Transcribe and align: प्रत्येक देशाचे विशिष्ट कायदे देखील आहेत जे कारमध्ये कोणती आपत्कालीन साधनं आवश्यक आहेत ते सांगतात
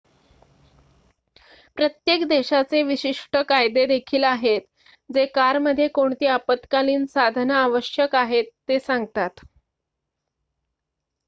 प्रत्येक 1.77 2.23
देशाचे 2.27 2.81
विशिष्ट 2.83 3.37
कायदे 3.49 3.85
देखील 3.85 4.23
आहेत 4.23 4.61
जे 5.09 5.25
कारमध्ये 5.35 5.87
कोणती 5.89 6.25
आपत्कालीन 6.29 7.05
साधनं 7.07 7.53
आवश्यक 7.55 8.15
आहेत 8.15 8.51
ते 8.69 8.79
सांगतात 8.79 9.45